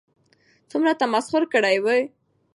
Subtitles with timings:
[0.69, 2.01] څومره تمسخر كړى وي